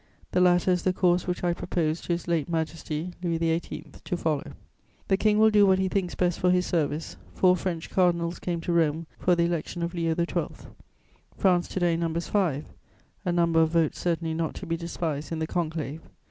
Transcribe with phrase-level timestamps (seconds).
[0.31, 4.17] The latter is the course which I proposed to His late Majesty, Louis XVIII., to
[4.17, 4.53] follow.
[5.09, 7.17] The King will do what he thinks best for his service.
[7.35, 10.69] Four French cardinals came to Rome for the election of Leo XII.
[11.37, 12.65] France to day numbers five;
[13.25, 16.01] a number of votes certainly not to be despised in the Conclave.